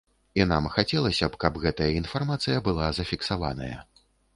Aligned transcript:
І 0.39 0.45
нам 0.51 0.69
хацелася 0.77 1.29
б, 1.35 1.41
каб 1.45 1.61
гэтая 1.67 1.91
інфармацыя 2.01 2.67
была 2.71 2.93
зафіксаваная. 3.03 3.77